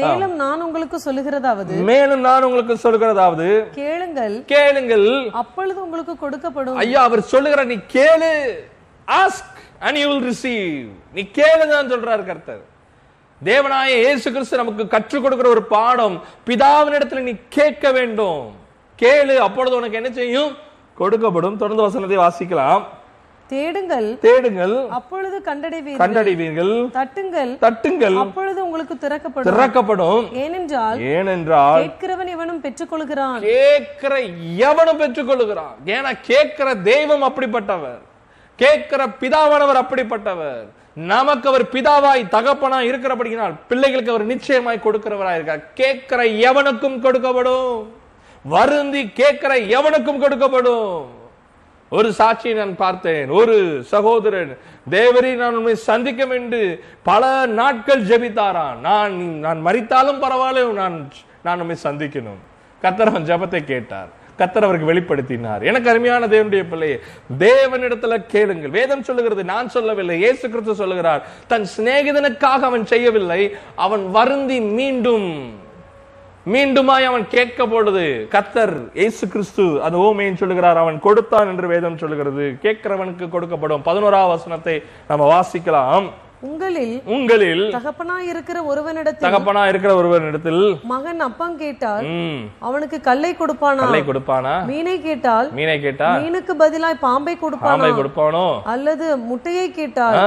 மேலும் 0.00 0.36
நான் 0.44 0.64
உங்களுக்கு 0.66 0.98
சொல்லுகிறதாவது 1.06 1.82
மேலும் 1.90 2.24
நான் 2.28 2.46
உங்களுக்கு 2.48 2.76
சொல்கிறதாவது 2.84 3.48
கேளுங்கள். 3.80 4.36
கேளுங்கள். 4.54 5.08
அப்பொழுது 5.42 5.78
உங்களுக்கு 5.86 6.16
கொடுக்கப்படும். 6.24 6.80
ஐயா 6.84 7.02
அவர் 7.02 7.28
சொல்லுகிற 7.34 7.64
நீ 7.64 7.78
கேளு 7.96 8.32
ask 9.20 9.54
and 9.86 9.96
you 9.96 10.06
will 10.12 10.26
receive 10.32 10.88
நீ 11.16 11.22
கேளுதான் 11.40 11.92
சொல்றாரு 11.92 12.24
கர்த்தர். 12.30 12.62
தேவனாய 13.44 13.86
இயேசு 13.86 14.32
கிறிஸ்து 14.32 14.56
நமக்கு 14.56 14.88
கற்றுக் 14.88 15.22
கொடுக்கிற 15.22 15.50
ஒரு 15.50 15.62
பாடம். 15.62 16.22
பிதாவினிடத்துல 16.46 17.20
நீ 17.20 17.36
கேட்க 17.48 17.92
வேண்டும். 17.92 18.54
கேளு 19.02 19.36
அப்பொழுது 19.36 19.76
உனக்கு 19.76 19.96
என்ன 19.96 20.10
செய்யும்? 20.10 20.56
கொடுக்கப்படும். 20.98 21.56
தொடர்ந்து 21.56 21.82
வசனத்தை 21.82 22.18
வாசிக்கலாம். 22.18 22.82
தேடுங்கள். 23.48 24.18
தேடுங்கள். 24.18 24.86
அப்பொழுது 24.88 25.42
கண்டடைவீர்கள். 25.44 25.98
கண்டடைவீர்கள். 25.98 26.90
தட்டுங்கள். 26.90 27.58
தட்டுங்கள். 27.58 28.18
அப்பொழுது 28.18 28.64
உங்களுக்கு 28.64 28.98
திறக்கப்படும். 28.98 29.54
திறக்கப்படும். 29.54 30.34
ஏனென்றால் 30.34 31.00
ஏனென்றால் 31.00 31.82
கேட்கிறவன் 31.82 32.28
எவனும் 32.28 32.62
பெற்றுக்கொள்கிறான். 32.62 33.40
கேட்கிற 33.40 34.20
எவனும் 34.56 35.00
பெற்றுக்கொள்ளுகிறான் 35.00 35.74
ஏன்னா 35.84 36.18
கேட்கிற 36.22 36.74
தெய்வம் 36.74 37.22
அப்படிப்பட்டவர். 37.22 37.98
கேட்கிற 38.56 39.06
பிதாவானவர் 39.06 39.82
அப்படிப்பட்டவர். 39.82 40.64
நமக்கு 41.06 41.48
அவர் 41.48 41.64
பிதாவாய் 41.72 42.22
தகப்பனாய் 42.28 42.88
இருக்கிறபடினால் 42.90 43.54
பிள்ளைகளுக்கு 43.68 44.10
அவர் 44.10 44.24
நிச்சயமாய் 44.24 44.84
கொடுக்கிறவராய் 44.84 45.34
இருக்கார் 45.34 45.72
கேட்கிற 45.74 46.24
எவனுக்கும் 46.24 46.98
கொடுக்கப்படும்? 47.04 47.86
வருந்தி 48.44 49.08
கேட்கிற 49.08 49.56
எவனுக்கும் 49.56 50.22
கொடுக்கப்படும்? 50.24 51.04
ஒரு 51.90 52.08
சாட்சியை 52.18 52.54
நான் 52.54 52.76
பார்த்தேன். 52.76 53.30
ஒரு 53.30 53.82
சகோதரன் 53.86 54.58
தேவரி 54.90 55.34
நான் 55.34 55.56
உண்மை 55.56 55.74
சந்திக்க 55.74 56.24
என்று 56.24 56.84
பல 57.02 57.46
நாட்கள் 57.46 58.02
ஜெபித்தாரா 58.02 58.76
நான் 58.76 59.40
நான் 59.40 59.66
மறித்தாலும் 59.66 60.22
பரவாயில்ல 60.24 60.72
நான் 60.72 61.10
நான் 61.42 61.60
உண்மை 61.60 61.76
சந்திக்கணும். 61.82 62.42
கர்த்தர் 62.80 63.08
அவன் 63.08 63.24
ஜெபத்தை 63.24 63.64
கேட்டார். 63.64 64.08
கத்தர் 64.40 64.66
அவருக்கு 64.66 64.90
வெளிப்படுத்தினார். 64.92 65.62
எனக்கு 65.70 65.90
அருமையான 65.92 66.26
தேவனுடைய 66.34 66.64
பிள்ளையே 66.72 66.96
தேவனிடத்துல 67.44 68.18
கேளுங்கள். 68.34 68.74
வேதம் 68.78 69.06
சொல்லுகிறது 69.08 69.44
நான் 69.52 69.72
சொல்லவில்லை 69.76 70.16
இயேசு 70.24 70.44
கிறிஸ்து 70.52 70.80
சொல்லுகிறார் 70.82 71.22
தன் 71.52 71.66
சிநேகிதனுக்காக 71.76 72.68
அவன் 72.70 72.84
செய்யவில்லை 72.92 73.40
அவன் 73.86 74.04
வருந்தி 74.18 74.60
மீண்டும் 74.80 75.26
மீண்டுமாய் 76.52 77.08
அவன் 77.08 77.24
கேட்க 77.34 77.60
போடுது 77.72 78.04
கத்தர் 78.34 78.72
இயேசு 79.00 79.24
கிறிஸ்து 79.32 79.64
அந்த 79.86 79.96
ஓமையின் 80.04 80.38
சொல்லுகிறார் 80.42 80.78
அவன் 80.82 80.98
கொடுத்தான் 81.06 81.50
என்று 81.52 81.66
வேதம் 81.72 81.98
சொல்லுகிறது. 82.02 82.44
கேட்கிறவனுக்கு 82.64 83.26
கொடுக்கப்படும் 83.34 83.84
பதினோராவது 83.88 84.32
வசனத்தை 84.34 84.76
நம்ம 85.10 85.26
வாசிக்கலாம். 85.34 86.06
உங்களில் 86.46 86.92
உங்களில் 87.14 87.62
தகப்பனாய் 87.74 88.26
இருக்கிற 88.32 88.58
ஒருவனிடத்தில் 88.70 89.26
தகப்பனா 89.26 89.62
இருக்கிற 89.70 89.92
ஒருவனிடத்தில் 90.00 90.60
மகன் 90.92 91.22
அப்பம் 91.26 91.56
கேட்டால் 91.62 92.04
அவனுக்கு 92.68 92.98
கல்லை 93.08 93.30
கொடுப்பானா? 93.40 93.82
கல்லை 93.82 94.02
கொடுப்பானா? 94.08 94.52
மீனை 94.68 94.94
கேட்டால் 95.06 95.48
மீனை 95.56 95.76
கேட்டா 95.86 96.10
மீனுக்கு 96.18 96.54
பதிலாய் 96.62 97.00
பாம்பை 97.06 97.34
கொடுப்பானா? 97.42 97.72
பாம்பை 97.72 97.90
கொடுப்பானோ? 97.98 98.44
அல்லது 98.74 99.08
முட்டையை 99.30 99.66
கேட்டால் 99.80 100.20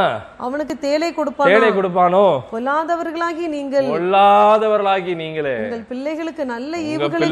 அவனுக்கு 0.47 0.75
தேலை 0.85 1.11
கொடுப்பானா? 1.19 1.53
தேடை 1.53 1.71
கொடுப்பானோ? 1.79 2.25
பொல்லாதவர்களாகி 2.51 3.47
நீங்கள் 3.55 3.89
கொள்ளாதவர்களாகி 3.93 5.15
நீங்களே 5.23 5.55
உங்கள் 5.63 5.87
பிள்ளைகளுக்கு 5.93 6.45
நல்ல 6.53 6.73
ஈவுகளை 6.91 7.29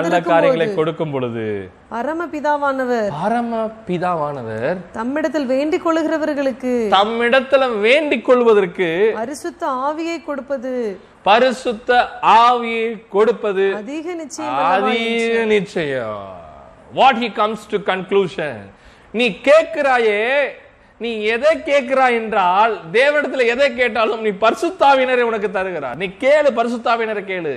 நல்ல 0.00 0.22
காரியங்களை 0.32 0.68
கொடுக்கும் 0.80 1.14
பொழுது 1.14 1.46
பரம 1.94 2.24
பிதாவானவர் 2.26 3.10
பரம 3.22 3.58
பிதாவானவர் 3.88 4.78
தம்மிடத்தில் 4.94 5.44
வேண்டிக் 5.50 5.84
கொள்கிறவர்களுக்கு 5.86 6.72
தம்மிடத்துல 6.94 7.80
வேண்டிக் 7.80 8.24
கொள்வதற்கு 8.24 8.88
பரிசுத்த 9.14 9.66
ஆவியை 9.66 10.16
கொடுப்பது. 10.24 10.72
பரிசுத்த 11.22 12.08
ஆவியை 12.22 12.88
கொடுப்பது. 13.08 13.66
அதிக 13.76 14.14
நிச்சயம் 14.14 14.58
அதீத 14.72 15.44
நிச்சயம். 15.44 16.26
What 16.94 17.22
he 17.22 17.30
comes 17.32 17.68
to 17.68 17.80
conclusion 17.90 18.60
நீ 19.12 19.28
கேட்கிறாயே 19.50 20.20
நீ 20.98 21.12
எதை 21.36 21.54
கேட்கிறாய் 21.70 22.18
என்றால் 22.20 22.74
தேவனிடத்துல 22.92 23.46
எதை 23.54 23.74
கேட்டாலும் 23.74 24.20
நீ 24.20 24.30
பரிசுத்தாவினரை 24.44 25.24
உனக்கு 25.30 25.50
தருகிறார். 25.50 25.96
நீ 25.96 26.06
கேளு 26.06 26.50
பரிசுத்தாவினரை 26.60 27.24
கேளு. 27.32 27.56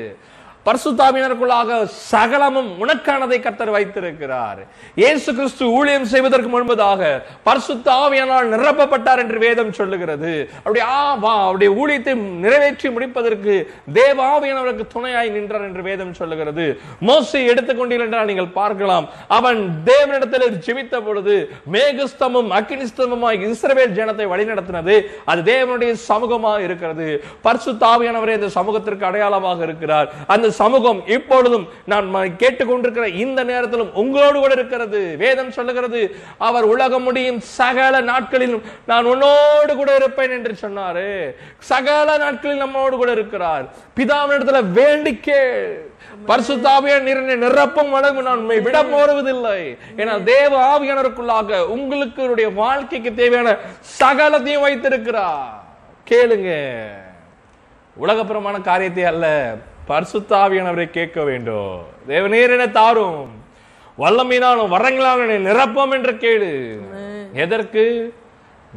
பரிசுத்தாவினருக்குள்ளாக 0.68 1.80
சகலமும் 2.12 2.70
உனக்கானதை 2.84 3.38
கத்தர் 3.46 3.72
வைத்திருக்கிறார். 3.76 4.60
இயேசு 5.02 5.30
கிறிஸ்து 5.38 5.66
ஊழியம் 5.78 6.08
செய்வதற்கு 6.14 6.50
முன்பதாக 6.54 7.02
பரிசுத்த 7.48 7.88
ஆவியானால் 8.06 8.52
நிரப்பப்பட்டார் 8.54 9.22
என்று 9.24 9.38
வேதம் 9.46 9.72
சொல்லுகிறது. 9.80 10.34
அப்படி 10.64 10.82
ஆ 10.96 11.00
வா 11.24 11.34
அவருடைய 11.44 11.70
ஊழியத்தை 11.82 12.16
நிறைவேற்றி 12.46 12.90
முடிப்பதற்கு 12.96 13.56
தேவ 14.00 14.18
ஆவியானவருக்கு 14.34 14.88
துணையாய் 14.96 15.34
நின்றார் 15.38 15.68
என்று 15.70 15.86
வேதம் 15.90 16.14
சொல்லுகிறது. 16.20 16.66
மோசை 17.10 17.42
எடுத்துக்கொண்டீர்கள் 17.52 18.08
என்றால் 18.10 18.30
நீங்கள் 18.32 18.52
பார்க்கலாம். 18.60 19.08
அவன் 19.38 19.62
தேவனிடத்தில் 19.92 20.60
ஜெபித்த 20.68 21.02
பொழுது 21.08 21.38
மேகஸ்தமும் 21.76 22.52
அக்கினிஸ்தமுமாய் 22.60 23.42
இஸ்ரவேல் 23.52 23.96
ஜனத்தை 24.02 24.28
வழிநடத்தினது. 24.34 24.98
அது 25.32 25.40
தேவனுடைய 25.54 25.94
சமூகமாக 26.10 26.60
இருக்கிறது. 26.68 27.08
பரிசுத்தாவியானவரே 27.48 28.38
இந்த 28.40 28.52
சமூகத்திற்கு 28.60 29.10
அடையாளமாக 29.12 29.60
இருக்கிறார். 29.70 30.10
அந்த 30.36 30.56
சமூகம் 30.60 31.00
இப்பொழுதும் 31.16 31.66
நான் 31.92 32.06
கேட்டுக்கொண்டிருக்கிற 32.42 33.06
இந்த 33.24 33.40
நேரத்திலும் 33.50 33.92
உங்களோடு 34.02 34.38
கூட 34.44 34.54
இருக்கிறது. 34.58 35.02
வேதம் 35.24 35.56
சொல்லுகிறது 35.58 36.02
அவர் 36.50 36.66
உலகம் 36.74 37.06
முடியும் 37.08 37.40
சகல 37.58 38.02
நாட்களிலும் 38.12 38.64
நான் 38.92 39.10
உன்னோடு 39.14 39.72
கூட 39.82 39.92
இருப்பேன் 40.00 40.36
என்று 40.38 40.54
சொன்னாரு. 40.64 41.10
சகல 41.72 42.18
நாட்களில் 42.24 42.64
நம்மோடு 42.64 42.96
கூட 43.02 43.12
இருக்கிறார். 43.18 43.68
பிதாவினிடத்துல 43.98 44.62
வேண்டிக்கே 44.80 45.42
பரிசுத்தாவிய 46.28 46.96
நிரப்பும் 47.44 47.92
அளவு 47.98 48.20
நான் 48.28 48.42
உண்மை 48.42 48.60
விட 48.66 48.78
போறதில்லை. 48.84 49.60
ஏன்னா 50.02 50.16
தேவ 50.34 50.54
ஆவியானருக்குள்ளாக 50.72 51.60
உங்களுக்கு 51.76 52.54
வாழ்க்கைக்கு 52.62 53.12
தேவையான 53.22 53.50
சகலத்தையும் 54.00 54.66
வைத்திருக்கிறார். 54.68 55.50
கேளுங்க. 56.10 56.52
உலகப்புறமான 58.04 58.58
காரியத்தை 58.70 59.06
அல்ல 59.14 59.26
பரிசுத்தாவியானவரை 59.88 60.90
கேட்க 60.90 61.24
வேண்டும். 61.24 61.82
தேவநீர் 62.08 62.50
என 62.50 62.68
தாரும். 62.68 63.30
வல்லமையினாலும் 63.98 64.74
வரங்களாலும் 64.74 65.28
என்னை 65.28 65.38
நிரப்பம் 65.38 65.92
என்று 65.92 66.12
கேளு. 66.12 66.80
எதற்கு? 67.34 68.14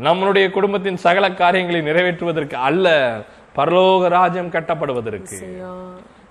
நம்மளுடைய 0.03 0.51
குடும்பத்தின் 0.51 0.97
சகல 0.97 1.33
காரியங்களை 1.33 1.81
நிறைவேற்றுவதற்கு 1.81 2.55
அல்ல 2.55 3.17
பரலோக 3.57 4.09
ராஜ்யம் 4.09 4.51
கட்டப்படுவதற்கு. 4.51 5.63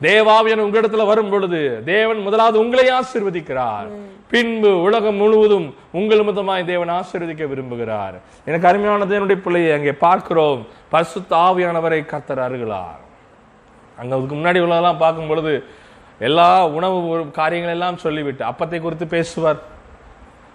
தேவாவியன் 0.01 0.59
உங்களிடத்துல 0.59 1.05
வரும் 1.05 1.29
பொழுது 1.29 1.81
தேவன் 1.86 2.17
முதலாவது 2.17 2.59
உங்களை 2.59 2.91
ஆசீர்வதிக்கிறார். 2.91 3.88
பின்பு 4.29 4.81
உலகம் 4.81 5.15
முழுவதும் 5.15 5.75
உங்கள் 5.91 6.24
முதமாய் 6.24 6.65
தேவன் 6.65 6.89
ஆசீர்வதிக்க 6.89 7.48
விரும்புகிறார். 7.48 8.15
எனக்கு 8.45 8.67
அருமையான 8.67 9.05
தேவனுடைய 9.05 9.36
பிள்ளையை 9.36 9.71
அங்கே 9.71 9.91
பார்க்கிறோம். 9.91 10.67
பரிசுத்த 10.89 11.36
ஆவியானவரை 11.36 12.05
கத்தர் 12.05 12.45
அருகிறார் 12.48 13.07
அங்க 13.99 14.15
அதுக்கு 14.15 14.35
முன்னாடி 14.35 14.65
உள்ளதெல்லாம் 14.65 14.97
பார்க்கும் 14.97 15.27
பொழுது 15.27 15.65
எல்லா 16.19 16.67
உணவு 16.67 17.17
ஒரு- 17.17 17.31
காரியங்கள் 17.31 17.73
எல்லாம் 17.73 17.97
சொல்லிவிட்டு 17.97 18.45
அப்பத்தை 18.45 18.81
குறித்து 18.81 19.07
பேசுவார் 19.07 19.59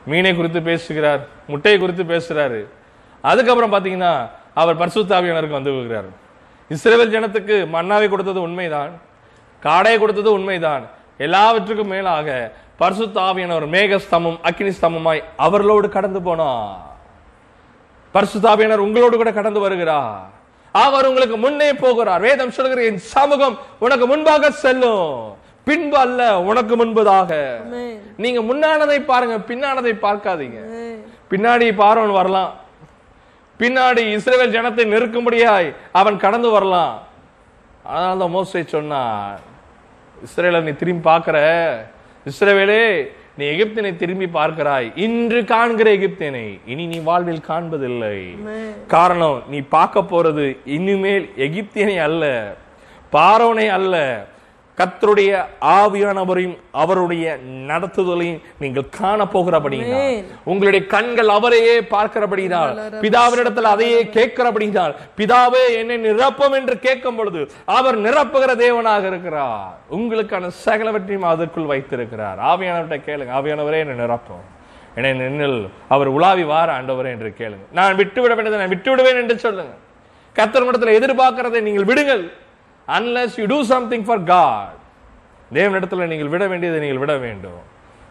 மீனை 0.07 0.37
குறித்து 0.37 0.63
பேசுகிறார் 0.63 1.21
முட்டையை 1.47 1.81
குறித்து 1.81 2.05
பேசுகிறாரு 2.05 2.67
அதுக்கப்புறம் 3.21 3.73
பார்த்தீங்கன்னா 3.73 4.29
அவர் 4.55 4.79
பரிசுத்தாவியானருக்கு 4.79 5.51
வந்து 5.51 5.73
விடுகிறார் 5.73 6.05
இஸ்ரேல் 6.69 7.13
ஜனத்துக்கு 7.13 7.69
மன்னாவை 7.73 8.09
கொடுத்தது 8.09 8.41
உண்மைதான் 8.41 9.01
காடையை 9.63 9.99
கொடுத்தது 9.99 10.33
உண்மைதான். 10.33 10.91
எல்லாவற்றுக்கும் 11.19 11.87
மேலாக 11.87 12.53
பரிசுத்த 12.77 13.21
ஆவியானவர் 13.21 13.69
மேக 13.69 14.01
ஸ்தமமாய் 14.71 15.23
அவர்களோடு 15.37 15.89
கடந்து 15.89 16.21
போனார். 16.21 16.77
பரிசுத்தாவியனர் 18.15 18.77
உங்களோடு 18.77 19.17
கூட 19.17 19.33
கடந்து 19.33 19.61
வருகிறார். 19.61 20.33
அவர் 20.83 21.09
உங்களுக்கு 21.11 21.37
முன்னே 21.45 21.71
போகிறார். 21.85 22.23
வேதம் 22.27 22.55
சொல்கிற 22.57 22.83
என் 22.91 23.03
சமூகம் 23.15 23.57
உனக்கு 23.85 24.07
முன்பாக 24.13 24.51
செல்லும். 24.65 25.09
பின்பு 25.69 25.97
அல்ல 26.05 26.21
உனக்கு 26.51 26.75
முன்பதாக. 26.81 27.31
நீங்க 28.23 28.41
முன்னானதை 28.51 28.99
பாருங்க 29.11 29.37
பின்னானதை 29.51 29.93
பார்க்காதீங்க. 30.07 30.61
பின்னாடி 31.33 31.67
பார்வன் 31.81 32.19
வரலாம். 32.21 32.53
பின்னாடி 33.61 34.03
இஸ்ரவேல் 34.17 34.55
ஜனத்தை 34.57 34.85
நெருக்கும்படியாய் 34.93 35.69
அவன் 36.01 36.23
கடந்து 36.25 36.49
வரலாம். 36.57 36.95
அதனால 37.89 38.19
தான் 38.23 38.35
மோசே 38.37 38.61
சொன்னார் 38.75 39.41
இஸ்ரேலை 40.27 40.61
நீ 40.67 40.73
திரும்பி 40.81 41.05
பார்க்கிற. 41.11 41.39
இஸ்ரவேலே 42.31 42.83
நீ 43.39 43.45
எகிப்தினை 43.53 43.91
திரும்பி 44.01 44.27
பார்க்கிறாய். 44.39 44.89
இன்று 45.05 45.41
காண்கிற 45.53 45.89
எகிப்தினை 45.99 46.45
இனி 46.73 46.85
நீ 46.93 46.99
வாழ்வில் 47.09 47.41
காண்பதில்லை. 47.49 48.19
காரணம் 48.95 49.39
நீ 49.53 49.59
பார்க்க 49.75 50.03
போறது 50.13 50.45
இனிமேல் 50.77 51.27
எகிப்தியனை 51.47 51.97
அல்ல 52.09 52.25
பாரோனை 53.17 53.67
அல்ல 53.79 53.95
கர்த்தருடைய 54.79 55.33
ஆவியானவரையும் 55.81 56.55
அவருடைய 56.83 57.25
நடத்துதலையும் 57.71 58.41
நீங்கள் 58.63 58.89
காண 58.99 59.25
போகிறபடியினால் 59.35 60.17
உங்களுடைய 60.51 60.83
கண்கள் 60.95 61.31
அவரையே 61.37 61.77
பார்க்கிறபடியினால். 61.93 62.73
பிதாவினிடத்தில் 63.05 63.71
அதையே 63.75 64.01
கேட்கிறபடியினால். 64.17 64.95
பிதாவே 65.19 65.63
என்னை 65.81 65.99
நிரப்பும் 66.09 66.57
என்று 66.61 66.77
கேட்கும் 66.87 67.17
பொழுது 67.21 67.43
அவர் 67.77 67.99
நிரப்புகிற 68.07 68.51
தேவனாக 68.65 69.07
இருக்கிறார். 69.13 69.75
உங்களுக்கான 69.99 70.51
சகலவற்றையும் 70.65 71.31
அதற்குள் 71.35 71.71
வைத்திருக்கிறார். 71.73 72.41
ஆவியானவர்கிட்ட 72.53 73.01
கேளுங்க. 73.09 73.33
ஆவியானவரே 73.41 73.81
என்னை 73.85 73.99
நிரப்பும் 74.05 74.45
என்னை 74.99 75.11
நின்னில் 75.21 75.61
அவர் 75.95 76.09
உலாவி 76.17 76.45
வார 76.51 76.69
ஆண்டவரே 76.79 77.11
என்று 77.17 77.31
கேளுங்க. 77.39 77.65
நான் 77.79 77.99
விட்டு 78.01 78.21
விட 78.23 78.33
வேண்டியதை 78.35 78.61
நான் 78.61 78.73
விட்டு 78.75 78.91
விடுவேன் 78.91 79.21
என்று 79.23 79.37
சொல்லுங்க. 79.45 79.75
கர்த்தர் 80.37 80.67
இடத்துல 80.69 80.95
எதிர்பார்க்கிறதை 80.99 81.61
நீங்கள் 81.69 81.89
விடுங்கள். 81.91 82.25
Unless 82.89 83.37
you 83.41 83.45
do 83.53 83.59
something 83.75 84.05
for 84.09 84.25
God 84.33 84.81
தேவனிடத்தில் 85.59 86.11
நீங்கள் 86.13 86.33
விட 86.35 86.45
வேண்டியதை 86.51 86.79
நீங்கள் 86.83 87.03
விட 87.05 87.15
வேண்டும். 87.25 87.63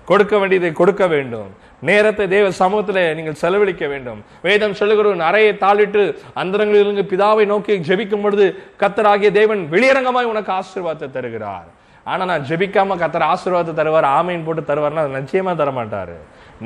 கொடுக்க 0.08 0.34
வேண்டியதை 0.42 0.70
கொடுக்க 0.80 1.03
வேண்டும். 1.13 1.50
நேரத்தை 1.89 2.25
தேவ 2.34 2.46
சமூகத்தில் 2.62 3.01
நீங்கள் 3.18 3.38
செலவழிக்க 3.42 3.86
வேண்டும். 3.94 4.20
வேதம் 4.48 4.75
சொல்லுகிற 4.80 5.08
ஒரு 5.12 5.24
அறையை 5.30 5.53
தாளிட்டு 5.63 6.01
அந்தரங்களிலிருந்து 6.42 7.03
பிதாவை 7.12 7.46
நோக்கி 7.51 7.74
ஜெபிக்கும் 7.88 8.24
பொழுது 8.25 8.46
கத்தராகிய 8.82 9.30
தேவன் 9.39 9.62
வெளியரங்கமாய் 9.74 10.32
உனக்கு 10.34 10.51
ஆசீர்வாதத்தை 10.60 11.10
தருகிறார். 11.18 11.68
ஆனா 12.06 12.24
நான் 12.32 12.48
ஜெபிக்காம 12.50 12.98
கத்தர் 13.03 13.30
ஆசீர்வாதத்தை 13.34 13.75
தருவார் 13.82 14.08
ஆமையின் 14.18 14.46
போட்டு 14.48 14.63
தருவார்னா 14.72 15.03
அது 15.06 15.18
நிச்சயமா 15.20 15.53
தர 15.62 15.72
மாட்டாரு 15.80 16.18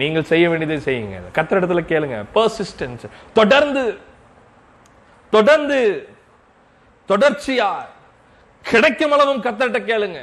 நீங்கள் 0.02 0.30
செய்ய 0.32 0.46
வேண்டியதை 0.52 0.78
செய்யுங்க. 0.88 1.20
கத்தர் 1.38 1.60
இடத்துல 1.60 1.84
கேளுங்க. 1.92 2.18
பர்சிஸ்டன்ஸ் 2.38 3.06
தொடர்ந்து 3.40 3.84
தொடர்ந்து 5.34 5.80
தொடர்ச்சியா 7.10 7.70
கிடைக்கும் 8.70 9.12
அளவும் 9.12 9.44
கத்தர்கிட்ட 9.44 9.80
கேளுங்க. 9.90 10.20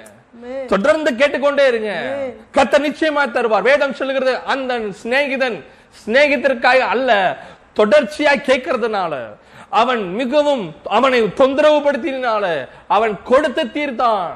தொடர்ந்து 0.66 1.14
கேட்டுக்கொண்டே 1.14 1.68
இருங்க. 1.68 2.16
கத்த 2.54 2.78
நிச்சயமா 2.78 3.30
தருவார். 3.30 3.62
வேதம் 3.62 3.92
சொல்லுகிறது 3.92 4.38
அந்த 4.38 4.78
சிநேகிதன் 4.78 5.64
சிநேகிதருக்காக 6.06 6.78
அல்ல 6.78 7.38
தொடர்ச்சியா 7.76 8.34
கேட்கறதுனால 8.36 9.28
அவன் 9.68 10.14
மிகவும் 10.14 10.74
அவனை 10.84 11.32
தொந்தரவு 11.32 11.90
படுத்தினால 11.90 12.68
அவன் 12.88 13.22
கொடுத்து 13.22 13.64
தீர்த்தான். 13.64 14.30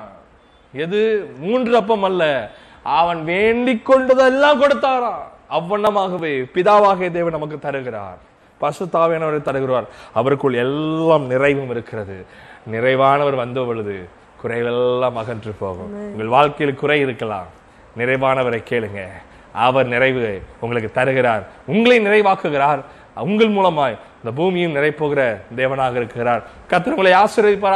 எது? 0.73 1.31
மூன்று 1.39 1.77
அப்பம் 1.77 2.03
அல்ல. 2.03 2.51
அவன் 2.83 3.25
வேண்டிக் 3.25 3.91
கொண்டதெல்லாம் 3.91 4.63
கொடுத்தாராம். 4.63 5.23
அவ்வண்ணமாகவே 5.51 6.45
பிதாவாகிய 6.55 7.11
தேவன் 7.11 7.33
நமக்கு 7.33 7.59
தருகிறார். 7.59 8.19
பசுத்தாவியானவரை 8.61 9.43
தருகிறார். 9.43 9.85
அவருக்குள் 10.15 10.55
எல்லாம் 10.55 11.27
நிறைவும் 11.27 11.71
இருக்கிறது. 11.71 12.47
நிறைவானவர் 12.73 13.35
வந்த 13.35 13.63
பொழுது 13.63 14.09
குறைவெல்லாம் 14.43 15.13
அகன்று 15.13 15.53
போகும். 15.59 16.11
உங்கள் 16.11 16.27
வாழ்க்கையில் 16.27 16.77
குறை 16.77 17.01
இருக்கலாம். 17.01 17.47
நிறைவானவரை 17.99 18.63
கேளுங்க. 18.71 19.05
அவர் 19.53 19.87
நிறைவு 19.87 20.43
உங்களுக்கு 20.61 20.93
தருகிறார். 20.93 21.47
உங்களை 21.67 22.01
நிறைவாக்குகிறார். 22.01 22.81
உங்கள் 23.15 23.49
மூலமாய் 23.49 23.99
இந்த 24.17 24.35
பூமியும் 24.35 24.75
நிறைப்போகிற 24.75 25.41
தேவனாக 25.57 25.97
இருக்கிறார். 25.97 26.43
கர்த்தர் 26.69 26.95
உங்களை 26.95 27.13
ஆசீர்வதிப்பாரா 27.13 27.67